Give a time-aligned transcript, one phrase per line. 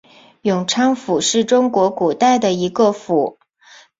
[0.41, 3.37] 永昌府是中国古代的一个府。